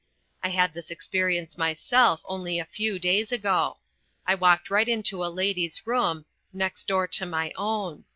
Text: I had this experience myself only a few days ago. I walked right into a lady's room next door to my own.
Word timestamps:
I 0.41 0.49
had 0.49 0.73
this 0.73 0.89
experience 0.89 1.59
myself 1.59 2.21
only 2.25 2.57
a 2.57 2.65
few 2.65 2.97
days 2.97 3.31
ago. 3.31 3.77
I 4.25 4.33
walked 4.33 4.71
right 4.71 4.89
into 4.89 5.23
a 5.23 5.29
lady's 5.31 5.85
room 5.85 6.25
next 6.51 6.87
door 6.87 7.05
to 7.09 7.25
my 7.27 7.53
own. 7.55 8.05